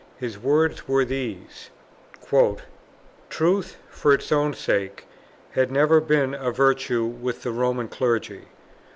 His 0.17 0.39
words 0.39 0.87
were 0.87 1.05
these: 1.05 1.69
"Truth, 3.29 3.77
for 3.87 4.11
its 4.15 4.31
own 4.31 4.55
sake, 4.55 5.05
had 5.51 5.71
never 5.71 6.01
been 6.01 6.33
a 6.33 6.49
virtue 6.49 7.05
with 7.05 7.43
the 7.43 7.51
Roman 7.51 7.87
clergy. 7.87 8.47